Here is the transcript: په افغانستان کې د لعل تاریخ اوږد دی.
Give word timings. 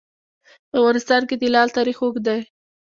په 0.69 0.75
افغانستان 0.79 1.21
کې 1.29 1.35
د 1.37 1.43
لعل 1.53 1.69
تاریخ 1.77 1.97
اوږد 2.01 2.23
دی. 2.27 2.39